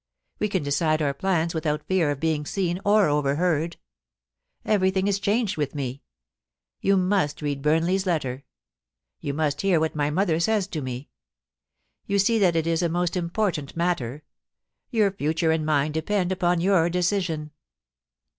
[0.39, 3.77] We can decide our plans without fear of being seen or overheard.
[4.65, 6.01] Everything is changed with me.
[6.79, 8.43] You must read Bumle/s letter.
[9.19, 11.09] You must hear what my mother says to me.
[12.07, 14.23] You see that it is a most important matter.
[14.91, 17.51] Yoiu* future and mine depend upon your decision.